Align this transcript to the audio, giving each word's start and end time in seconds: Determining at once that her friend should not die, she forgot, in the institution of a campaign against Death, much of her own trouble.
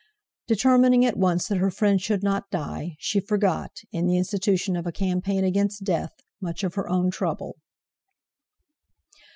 Determining 0.47 1.05
at 1.05 1.15
once 1.15 1.47
that 1.47 1.59
her 1.59 1.69
friend 1.69 2.01
should 2.01 2.23
not 2.23 2.49
die, 2.49 2.95
she 2.97 3.19
forgot, 3.19 3.69
in 3.91 4.07
the 4.07 4.17
institution 4.17 4.75
of 4.75 4.87
a 4.87 4.91
campaign 4.91 5.43
against 5.43 5.83
Death, 5.83 6.21
much 6.41 6.63
of 6.63 6.73
her 6.73 6.89
own 6.89 7.11
trouble. 7.11 7.53